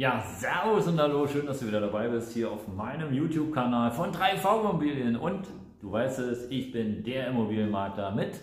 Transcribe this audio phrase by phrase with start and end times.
[0.00, 4.10] Ja, servus und hallo, schön, dass du wieder dabei bist hier auf meinem YouTube-Kanal von
[4.10, 5.14] 3V Immobilien.
[5.14, 5.46] Und
[5.78, 8.40] du weißt es, ich bin der Immobilienmakler mit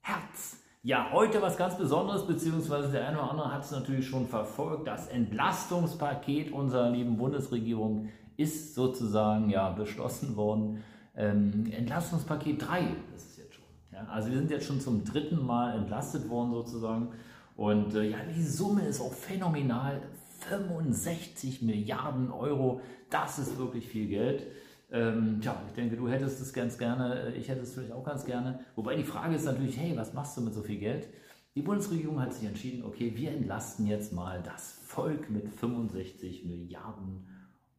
[0.00, 0.56] Herz.
[0.82, 4.88] Ja, heute was ganz Besonderes, beziehungsweise der eine oder andere hat es natürlich schon verfolgt.
[4.88, 10.82] Das Entlastungspaket unserer lieben Bundesregierung ist sozusagen ja beschlossen worden.
[11.14, 12.80] Ähm, Entlastungspaket 3
[13.14, 13.64] ist es jetzt schon.
[13.92, 17.12] Ja, also wir sind jetzt schon zum dritten Mal entlastet worden sozusagen.
[17.54, 20.02] Und äh, ja, die Summe ist auch phänomenal.
[20.44, 24.46] 65 Milliarden Euro, das ist wirklich viel Geld.
[24.92, 28.04] Ähm, tja, ich denke, du hättest es ganz gerne, äh, ich hätte es vielleicht auch
[28.04, 28.60] ganz gerne.
[28.74, 31.08] Wobei die Frage ist natürlich, hey, was machst du mit so viel Geld?
[31.54, 37.28] Die Bundesregierung hat sich entschieden, okay, wir entlasten jetzt mal das Volk mit 65 Milliarden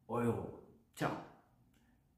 [0.06, 0.62] Euro.
[0.94, 1.10] Tja,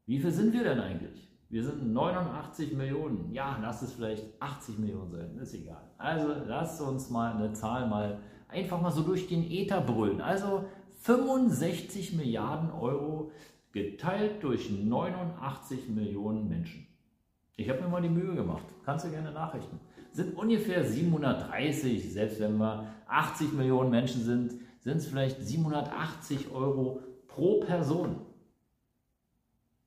[0.06, 1.30] wie viel sind wir denn eigentlich?
[1.48, 3.33] Wir sind 89 Millionen.
[3.33, 5.90] Ja, lass es vielleicht 80 Millionen sein, ist egal.
[5.98, 10.20] Also lasst uns mal eine Zahl mal einfach mal so durch den Äther brüllen.
[10.20, 10.64] Also
[11.02, 13.30] 65 Milliarden Euro
[13.72, 16.86] geteilt durch 89 Millionen Menschen.
[17.56, 19.78] Ich habe mir mal die Mühe gemacht, kannst du gerne nachrichten.
[20.12, 27.00] Sind ungefähr 730, selbst wenn wir 80 Millionen Menschen sind, sind es vielleicht 780 Euro
[27.28, 28.20] pro Person.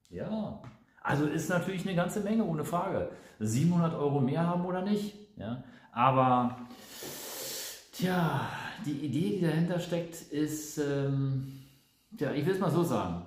[0.09, 0.61] Ja,
[1.01, 3.11] also ist natürlich eine ganze Menge, ohne Frage.
[3.39, 5.15] 700 Euro mehr haben oder nicht.
[5.37, 6.57] Ja, aber
[7.97, 8.41] Tja,
[8.85, 11.47] die Idee, die dahinter steckt, ist, ähm,
[12.15, 13.23] tja, ich will es mal so sagen.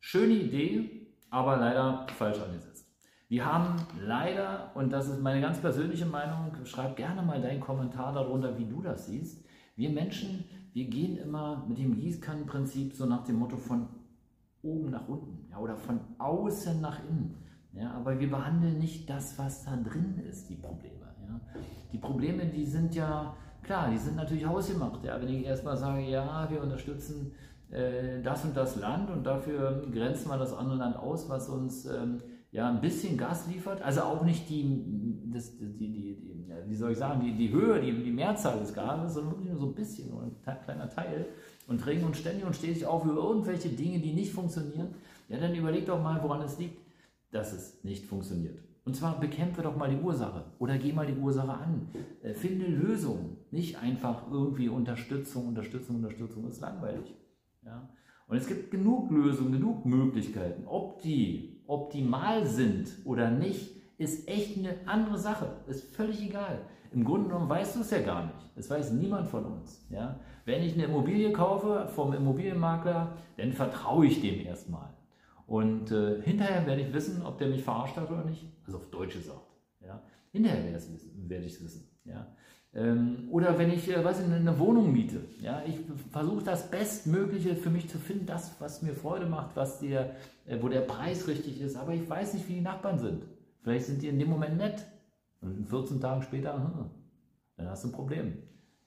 [0.00, 2.86] Schöne Idee, aber leider falsch angesetzt.
[3.30, 8.12] Wir haben leider, und das ist meine ganz persönliche Meinung, schreib gerne mal deinen Kommentar
[8.12, 9.46] darunter, wie du das siehst.
[9.76, 10.44] Wir Menschen,
[10.74, 13.88] wir gehen immer mit dem Gießkannenprinzip so nach dem Motto von
[14.60, 17.38] oben nach unten ja, oder von außen nach innen.
[17.72, 21.14] Ja, aber wir behandeln nicht das, was da drin ist, die Probleme.
[21.26, 21.40] Ja.
[21.90, 25.04] Die Probleme, die sind ja Klar, die sind natürlich hausgemacht.
[25.04, 25.20] Ja.
[25.20, 27.32] Wenn ich erstmal sage, ja, wir unterstützen
[27.70, 31.86] äh, das und das Land und dafür grenzen wir das andere Land aus, was uns
[31.86, 32.18] ähm,
[32.50, 34.84] ja ein bisschen Gas liefert, also auch nicht die,
[35.32, 38.74] das, die, die, die wie soll ich sagen, die, die Höhe, die, die Mehrzahl des
[38.74, 41.26] Gases, sondern wirklich nur so ein bisschen, nur ein kleiner Teil
[41.66, 44.88] und drängen uns ständig und stetig auf über irgendwelche Dinge, die nicht funktionieren,
[45.28, 46.78] ja, dann überleg doch mal, woran es liegt,
[47.30, 48.58] dass es nicht funktioniert.
[48.84, 51.88] Und zwar bekämpfe doch mal die Ursache oder geh mal die Ursache an.
[52.22, 57.14] Äh, finde Lösungen, nicht einfach irgendwie Unterstützung, Unterstützung, Unterstützung ist langweilig.
[57.64, 57.88] Ja?
[58.26, 60.66] Und es gibt genug Lösungen, genug Möglichkeiten.
[60.66, 65.46] Ob die optimal sind oder nicht, ist echt eine andere Sache.
[65.68, 66.62] Ist völlig egal.
[66.92, 68.50] Im Grunde genommen weißt du es ja gar nicht.
[68.56, 69.86] Das weiß niemand von uns.
[69.90, 70.18] Ja?
[70.44, 74.91] Wenn ich eine Immobilie kaufe vom Immobilienmakler, dann vertraue ich dem erstmal.
[75.52, 78.42] Und äh, hinterher werde ich wissen, ob der mich verarscht hat oder nicht.
[78.64, 79.50] Also auf Deutsch gesagt.
[79.84, 80.00] Ja.
[80.30, 81.90] Hinterher werde ich es wissen.
[82.06, 82.26] Ja.
[82.72, 85.20] Ähm, oder wenn ich, äh, weiß ich, eine Wohnung miete.
[85.42, 85.62] Ja.
[85.66, 85.78] Ich
[86.10, 90.56] versuche das Bestmögliche für mich zu finden, das, was mir Freude macht, was dir, äh,
[90.62, 91.76] wo der Preis richtig ist.
[91.76, 93.26] Aber ich weiß nicht, wie die Nachbarn sind.
[93.60, 94.86] Vielleicht sind die in dem Moment nett.
[95.42, 96.88] Und 14 Tagen später, hm,
[97.58, 98.38] dann hast du ein Problem.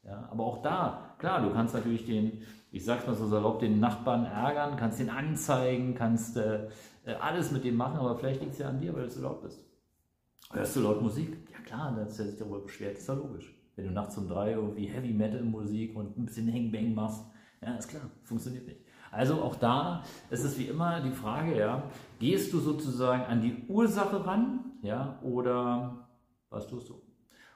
[0.04, 3.80] Ja, aber auch da, klar, du kannst natürlich den, ich sag's mal so salopp, den
[3.80, 6.68] Nachbarn ärgern, kannst den anzeigen, kannst äh,
[7.06, 9.22] äh alles mit dem machen, aber vielleicht liegt es ja an dir, weil du so
[9.22, 9.66] laut bist.
[10.52, 11.38] Hörst du laut Musik?
[11.52, 13.54] Ja klar, dass er sich darüber beschwert, ist ja logisch.
[13.76, 17.26] Wenn du nachts um drei irgendwie Heavy Metal Musik und ein bisschen Hang machst,
[17.62, 18.82] ja, ist klar, funktioniert nicht.
[19.12, 21.84] Also auch da ist es wie immer die Frage, ja,
[22.20, 26.08] gehst du sozusagen an die Ursache ran, ja, oder
[26.50, 27.02] was tust du?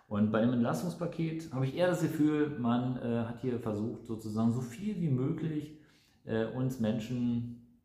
[0.09, 4.51] Und bei dem Entlastungspaket habe ich eher das Gefühl, man äh, hat hier versucht, sozusagen
[4.51, 5.77] so viel wie möglich
[6.25, 7.77] äh, uns Menschen,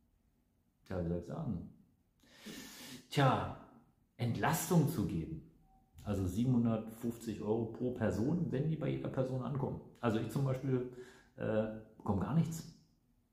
[0.87, 1.69] tja, wie soll ich sagen,
[3.10, 3.59] tja,
[4.16, 5.43] Entlastung zu geben.
[6.03, 9.83] Also 750 Euro pro Person, wenn die bei jeder Person ankommen.
[10.01, 10.89] Also ich zum Beispiel
[11.37, 11.65] äh,
[11.98, 12.75] bekomme gar nichts.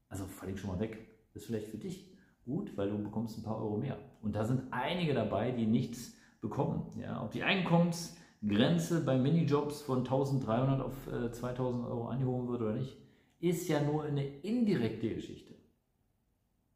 [0.10, 1.08] Also falle ich schon mal weg.
[1.34, 2.14] Ist vielleicht für dich
[2.44, 3.98] gut, weil du bekommst ein paar Euro mehr.
[4.22, 6.92] Und da sind einige dabei, die nichts bekommen.
[7.00, 12.62] Ja, ob die Einkommens Grenze bei Minijobs von 1300 auf äh, 2000 Euro angehoben wird
[12.62, 12.98] oder nicht,
[13.40, 15.54] ist ja nur eine indirekte Geschichte.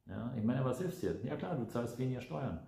[0.07, 1.15] Ja, ich meine, was hilft dir?
[1.23, 2.59] Ja klar, du zahlst weniger Steuern.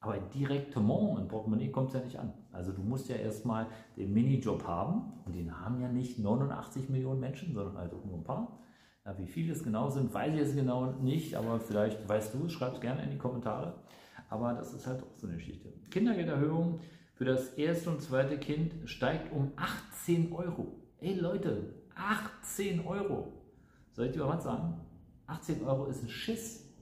[0.00, 2.32] Aber direktement im Portemonnaie kommt es ja nicht an.
[2.52, 3.66] Also du musst ja erstmal
[3.96, 8.24] den Minijob haben und den haben ja nicht 89 Millionen Menschen, sondern halt nur ein
[8.24, 8.60] paar.
[9.04, 12.46] Ja, wie viele es genau sind, weiß ich jetzt genau nicht, aber vielleicht weißt du
[12.46, 13.74] es, schreib es gerne in die Kommentare.
[14.30, 15.72] Aber das ist halt auch so eine Geschichte.
[15.90, 16.80] Kindergelderhöhung
[17.18, 20.80] für das erste und zweite Kind steigt um 18 Euro.
[21.00, 23.32] Ey Leute, 18 Euro.
[23.90, 24.80] Soll ich dir mal was sagen?
[25.26, 26.72] 18 Euro ist ein Schiss.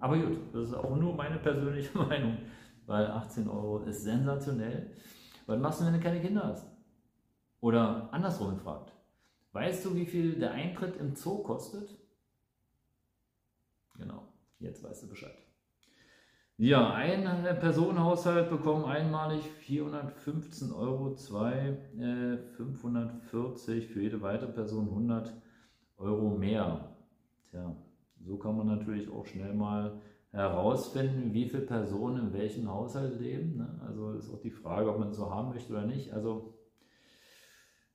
[0.00, 2.38] Aber gut, das ist auch nur meine persönliche Meinung,
[2.86, 4.90] weil 18 Euro ist sensationell.
[5.46, 6.66] Was machst du, wenn du keine Kinder hast?
[7.60, 8.92] Oder andersrum gefragt,
[9.52, 11.96] weißt du, wie viel der Eintritt im Zoo kostet?
[13.94, 14.26] Genau,
[14.58, 15.45] jetzt weißt du Bescheid.
[16.58, 17.24] Ja, ein
[17.60, 25.34] Personenhaushalt bekommt einmalig 415 Euro, zwei äh, 540, für jede weitere Person 100
[25.98, 26.96] Euro mehr.
[27.50, 27.76] Tja,
[28.24, 30.00] so kann man natürlich auch schnell mal
[30.30, 33.58] herausfinden, wie viele Personen in welchem Haushalt leben.
[33.58, 33.78] Ne?
[33.86, 36.14] Also ist auch die Frage, ob man es so haben möchte oder nicht.
[36.14, 36.54] Also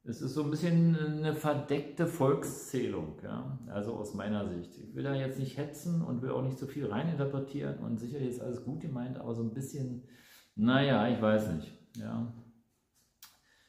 [0.04, 3.60] es ist so ein bisschen eine verdeckte Volkszählung, ja?
[3.68, 4.76] also aus meiner Sicht.
[4.80, 8.30] Ich will da jetzt nicht hetzen und will auch nicht so viel reininterpretieren und sicherlich
[8.30, 10.08] ist alles gut gemeint, aber so ein bisschen,
[10.56, 11.72] naja, ich weiß nicht.
[11.98, 12.34] Ja?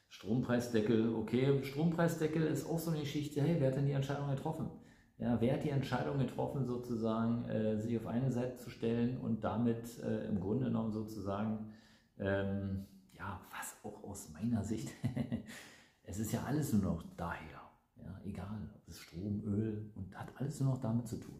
[0.09, 4.71] Strompreisdeckel, okay, Strompreisdeckel ist auch so eine Geschichte, hey, wer hat denn die Entscheidung getroffen?
[5.19, 9.43] Ja, wer hat die Entscheidung getroffen, sozusagen äh, sich auf eine Seite zu stellen und
[9.43, 11.73] damit äh, im Grunde genommen sozusagen,
[12.17, 14.89] ähm, ja, was auch aus meiner Sicht
[16.03, 17.61] es ist ja alles nur noch daher.
[17.95, 21.39] Ja, egal, ob es Strom, Öl und hat alles nur noch damit zu tun.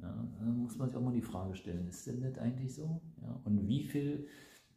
[0.00, 0.12] Ja,
[0.44, 3.00] muss man sich auch mal die Frage stellen, ist denn das eigentlich so?
[3.20, 4.26] Ja, und wie viel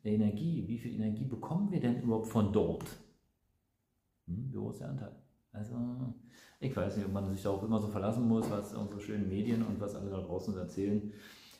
[0.03, 2.85] Energie, wie viel Energie bekommen wir denn überhaupt von dort?
[4.27, 5.15] Hm, wie hoch ist der Anteil?
[5.51, 5.75] Also,
[6.59, 9.29] ich weiß nicht, ob man sich da auch immer so verlassen muss, was unsere schönen
[9.29, 11.13] Medien und was alle da draußen erzählen.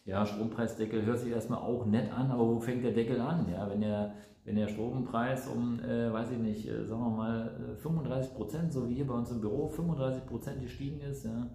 [0.04, 3.50] Ja, Strompreisdeckel hört sich erstmal auch nett an, aber wo fängt der Deckel an?
[3.50, 4.13] Ja, wenn der
[4.45, 8.74] wenn der Strompreis um, äh, weiß ich nicht, äh, sagen wir mal 35 äh, Prozent,
[8.74, 11.50] so wie hier bei uns im Büro, 35 Prozent gestiegen ist, ja,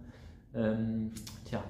[0.54, 1.12] ähm,
[1.44, 1.62] tja,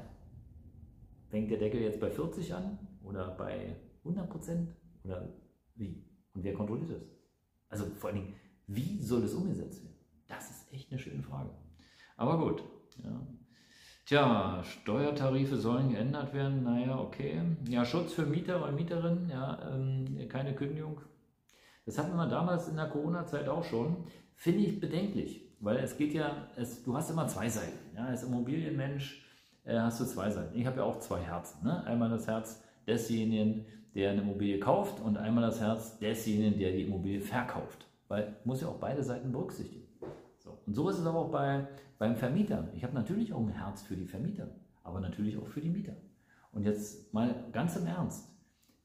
[1.28, 4.70] fängt der Deckel jetzt bei 40 an oder bei 100 Prozent
[5.04, 5.28] oder
[5.76, 6.02] wie?
[6.32, 7.02] Und wer kontrolliert das?
[7.68, 8.34] Also vor allen Dingen,
[8.66, 9.96] wie soll das umgesetzt werden?
[10.26, 11.50] Das ist echt eine schöne Frage.
[12.16, 12.64] Aber gut,
[13.02, 13.26] ja.
[14.06, 16.64] Tja, Steuertarife sollen geändert werden.
[16.64, 17.42] Naja, okay.
[17.68, 21.00] Ja, Schutz für Mieter und Mieterinnen, ja, ähm, keine Kündigung.
[21.90, 23.96] Das hatten wir damals in der Corona-Zeit auch schon.
[24.36, 27.96] Finde ich bedenklich, weil es geht ja, es, du hast immer zwei Seiten.
[27.96, 29.26] Ja, als Immobilienmensch
[29.64, 30.56] äh, hast du zwei Seiten.
[30.56, 31.64] Ich habe ja auch zwei Herzen.
[31.64, 31.82] Ne?
[31.82, 36.82] Einmal das Herz desjenigen, der eine Immobilie kauft und einmal das Herz desjenigen, der die
[36.82, 37.84] Immobilie verkauft.
[38.06, 39.88] Weil muss ja auch beide Seiten berücksichtigen.
[40.38, 40.60] So.
[40.64, 41.66] Und so ist es aber auch bei,
[41.98, 42.68] beim Vermieter.
[42.76, 44.46] Ich habe natürlich auch ein Herz für die Vermieter,
[44.84, 45.96] aber natürlich auch für die Mieter.
[46.52, 48.28] Und jetzt mal ganz im Ernst,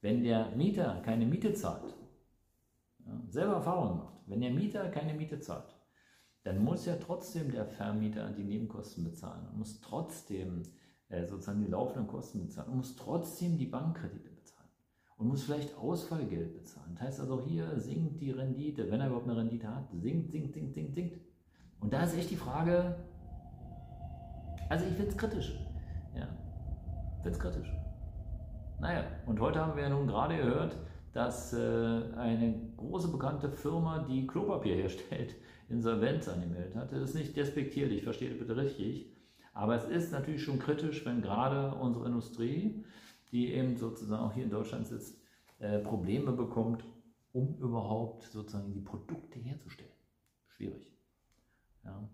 [0.02, 1.94] wenn der Mieter keine Miete zahlt,
[3.06, 5.76] ja, selber Erfahrung macht, wenn der Mieter keine Miete zahlt,
[6.44, 10.64] dann muss ja trotzdem der Vermieter die Nebenkosten bezahlen und muss trotzdem
[11.10, 14.70] äh, sozusagen die laufenden Kosten bezahlen und muss trotzdem die Bankkredite bezahlen
[15.18, 16.92] und muss vielleicht Ausfallgeld bezahlen.
[16.94, 20.54] Das heißt also hier sinkt die Rendite, wenn er überhaupt eine Rendite hat, sinkt, sinkt,
[20.54, 21.20] sinkt, sinkt, sinkt.
[21.80, 22.96] Und da ist echt die Frage,
[24.70, 25.60] also ich finde es kritisch.
[26.16, 26.28] Ja,
[27.22, 27.72] finde es kritisch.
[28.80, 30.76] Naja, und heute haben wir ja nun gerade gehört,
[31.16, 31.58] dass äh,
[32.18, 35.34] eine große bekannte Firma, die Klopapier herstellt,
[35.70, 36.92] Insolvenz angemeldet hat.
[36.92, 39.08] Das ist nicht despektierlich, versteht bitte richtig.
[39.54, 42.84] Aber es ist natürlich schon kritisch, wenn gerade unsere Industrie,
[43.32, 45.18] die eben sozusagen auch hier in Deutschland sitzt,
[45.60, 46.84] äh, Probleme bekommt,
[47.32, 49.92] um überhaupt sozusagen die Produkte herzustellen.
[50.50, 50.92] Schwierig.
[51.86, 52.10] Ja.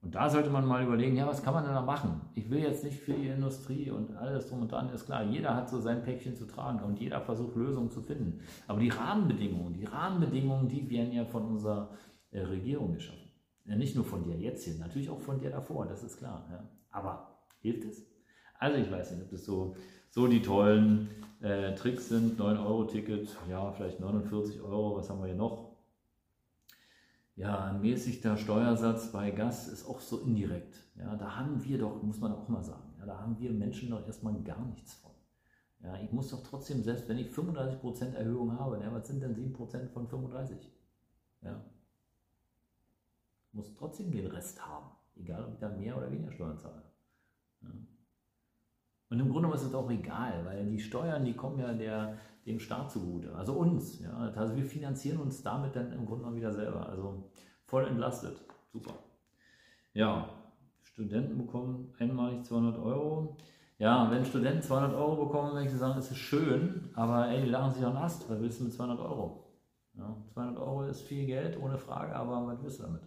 [0.00, 2.20] Und da sollte man mal überlegen, ja, was kann man denn da machen?
[2.34, 5.56] Ich will jetzt nicht für die Industrie und alles drum und dran, ist klar, jeder
[5.56, 8.40] hat so sein Päckchen zu tragen und jeder versucht Lösungen zu finden.
[8.68, 11.90] Aber die Rahmenbedingungen, die Rahmenbedingungen, die werden ja von unserer
[12.30, 13.28] äh, Regierung geschaffen.
[13.64, 16.48] Nicht nur von dir jetzt hier, natürlich auch von dir davor, das ist klar.
[16.50, 16.64] Ja.
[16.90, 18.06] Aber hilft es?
[18.58, 19.76] Also ich weiß nicht, ob das so,
[20.10, 25.36] so die tollen äh, Tricks sind, 9-Euro-Ticket, ja, vielleicht 49 Euro, was haben wir hier
[25.36, 25.67] noch?
[27.38, 30.74] Ja, mäßigter Steuersatz bei Gas ist auch so indirekt.
[30.96, 33.90] Ja, da haben wir doch, muss man auch mal sagen, ja, da haben wir Menschen
[33.90, 35.12] doch erstmal gar nichts von.
[35.80, 39.36] Ja, ich muss doch trotzdem, selbst wenn ich 35% Erhöhung habe, ja, was sind denn
[39.36, 40.68] 7% von 35?
[41.42, 41.64] Ja.
[43.46, 46.82] Ich muss trotzdem den Rest haben, egal ob ich da mehr oder weniger Steuern zahle.
[47.62, 47.70] Ja.
[49.10, 52.18] Und im Grunde ist es auch egal, weil die Steuern, die kommen ja der,
[52.48, 54.00] dem Staat zugute, also uns.
[54.00, 54.16] Ja.
[54.34, 56.88] Also wir finanzieren uns damit dann im Grunde wieder selber.
[56.88, 57.30] Also
[57.64, 58.40] voll entlastet.
[58.72, 58.94] Super.
[59.92, 60.28] Ja,
[60.82, 63.36] Studenten bekommen einmalig 200 Euro.
[63.78, 67.50] Ja, wenn Studenten 200 Euro bekommen, wenn ich sagen, ist es schön, aber ey, die
[67.50, 68.28] lachen sich an Ast.
[68.28, 69.44] Was willst du mit 200 Euro?
[69.94, 73.02] Ja, 200 Euro ist viel Geld, ohne Frage, aber was willst du damit?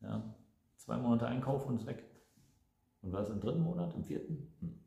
[0.00, 0.34] Ja,
[0.76, 2.04] zwei Monate Einkauf und ist weg.
[3.02, 4.52] Und was im dritten Monat, im vierten?
[4.60, 4.81] Hm,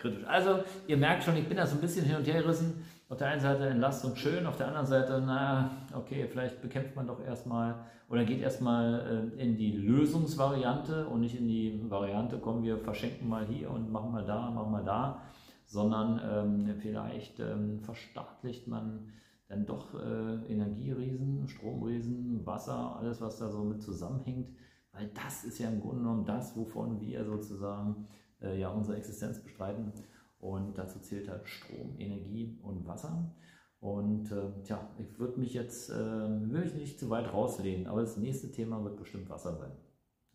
[0.00, 0.24] kritisch.
[0.26, 2.82] Also, ihr merkt schon, ich bin da so ein bisschen hin und her gerissen.
[3.08, 7.06] Auf der einen Seite Entlastung schön, auf der anderen Seite, naja, okay, vielleicht bekämpft man
[7.06, 7.74] doch erstmal
[8.08, 13.28] oder geht erstmal äh, in die Lösungsvariante und nicht in die Variante, komm, wir verschenken
[13.28, 15.22] mal hier und machen mal da, machen mal da,
[15.64, 19.12] sondern ähm, vielleicht ähm, verstaatlicht man
[19.48, 24.50] dann doch äh, Energieriesen, Stromriesen, Wasser, alles, was da so mit zusammenhängt,
[24.92, 28.08] weil das ist ja im Grunde genommen das, wovon wir sozusagen
[28.42, 29.92] äh, ja unsere Existenz bestreiten.
[30.38, 33.34] Und dazu zählt halt Strom, Energie und Wasser.
[33.80, 38.02] Und äh, tja, ich würde mich jetzt, äh, will ich nicht zu weit rauslehnen, aber
[38.02, 39.72] das nächste Thema wird bestimmt Wasser sein.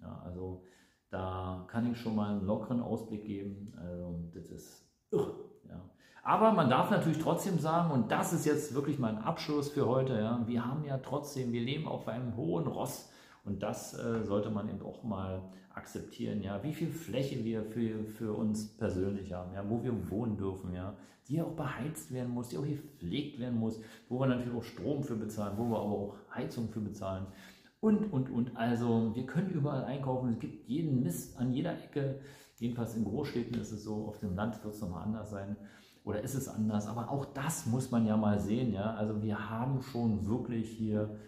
[0.02, 0.64] Ja, also
[1.10, 3.74] da kann ich schon mal einen lockeren Ausblick geben.
[3.78, 5.36] Also das ist irre.
[5.70, 5.82] Ja.
[6.24, 10.14] Aber man darf natürlich trotzdem sagen, und das ist jetzt wirklich mein Abschluss für heute,
[10.14, 13.12] ja, wir haben ja trotzdem, wir leben auf einem hohen Ross
[13.46, 18.04] und das äh, sollte man eben auch mal akzeptieren, ja, wie viel Fläche wir für,
[18.06, 20.96] für uns persönlich haben, ja, wo wir wohnen dürfen, ja,
[21.28, 25.04] die auch beheizt werden muss, die auch gepflegt werden muss, wo wir natürlich auch Strom
[25.04, 27.26] für bezahlen, wo wir aber auch Heizung für bezahlen.
[27.80, 28.58] Und, und, und.
[28.58, 32.20] Also wir können überall einkaufen, es gibt jeden Mist an jeder Ecke,
[32.58, 35.56] jedenfalls in Großstädten ist es so, auf dem Land wird es nochmal anders sein.
[36.04, 39.50] Oder ist es anders, aber auch das muss man ja mal sehen, ja, also wir
[39.50, 41.20] haben schon wirklich hier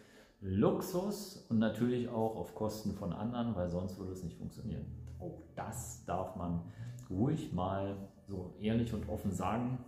[0.41, 4.85] Luxus und natürlich auch auf Kosten von anderen, weil sonst würde es nicht funktionieren.
[5.19, 6.61] Auch das darf man
[7.09, 7.95] ruhig mal
[8.27, 9.79] so ehrlich und offen sagen.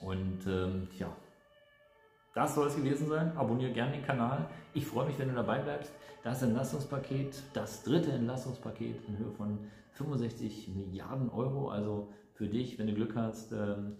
[0.00, 1.14] Und ähm, ja,
[2.34, 3.36] das soll es gewesen sein.
[3.36, 4.48] Abonniere gerne den Kanal.
[4.74, 5.92] Ich freue mich, wenn du dabei bleibst.
[6.22, 9.58] Das Entlastungspaket, das dritte Entlastungspaket in Höhe von
[9.92, 11.68] 65 Milliarden Euro.
[11.68, 13.96] Also für dich, wenn du Glück hast, ähm,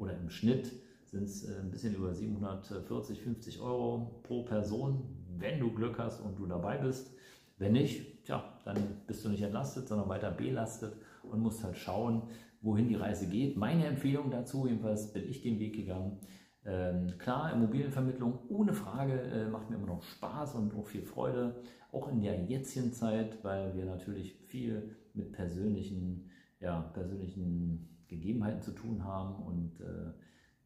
[0.00, 0.72] oder im Schnitt
[1.16, 5.02] sind es äh, ein bisschen über 740, 50 Euro pro Person,
[5.38, 7.14] wenn du Glück hast und du dabei bist.
[7.58, 12.22] Wenn nicht, tja, dann bist du nicht entlastet, sondern weiter belastet und musst halt schauen,
[12.60, 13.56] wohin die Reise geht.
[13.56, 16.20] Meine Empfehlung dazu, jedenfalls bin ich den Weg gegangen.
[16.66, 21.62] Ähm, klar, Immobilienvermittlung ohne Frage äh, macht mir immer noch Spaß und auch viel Freude,
[21.92, 26.28] auch in der jetzigen Zeit, weil wir natürlich viel mit persönlichen,
[26.60, 30.12] ja, persönlichen Gegebenheiten zu tun haben und äh,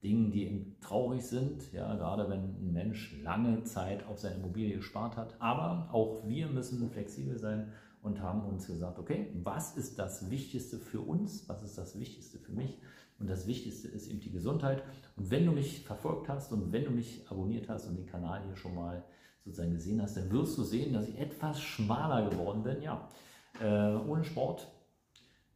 [0.02, 5.16] Dingen, die traurig sind, ja, gerade wenn ein Mensch lange Zeit auf seine Immobilie gespart
[5.16, 5.36] hat.
[5.40, 10.78] Aber auch wir müssen flexibel sein und haben uns gesagt, okay, was ist das Wichtigste
[10.78, 11.48] für uns?
[11.48, 12.78] Was ist das Wichtigste für mich?
[13.18, 14.82] Und das Wichtigste ist eben die Gesundheit.
[15.16, 18.42] Und wenn du mich verfolgt hast und wenn du mich abonniert hast und den Kanal
[18.46, 19.04] hier schon mal
[19.44, 22.80] sozusagen gesehen hast, dann wirst du sehen, dass ich etwas schmaler geworden bin.
[22.80, 23.08] Ja,
[23.60, 24.66] äh, ohne Sport,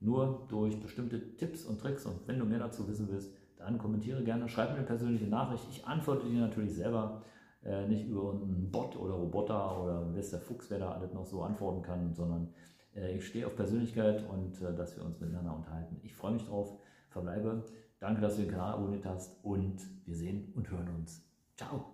[0.00, 2.04] nur durch bestimmte Tipps und Tricks.
[2.04, 5.64] Und wenn du mehr dazu wissen willst, dann kommentiere gerne, schreib mir eine persönliche Nachricht.
[5.70, 7.22] Ich antworte dir natürlich selber,
[7.64, 11.26] äh, nicht über einen Bot oder Roboter oder weiß der Fuchs, wer da alles noch
[11.26, 12.52] so antworten kann, sondern
[12.94, 16.00] äh, ich stehe auf Persönlichkeit und äh, dass wir uns miteinander unterhalten.
[16.02, 17.64] Ich freue mich drauf, verbleibe.
[18.00, 21.24] Danke, dass du den Kanal abonniert hast und wir sehen und hören uns.
[21.56, 21.93] Ciao!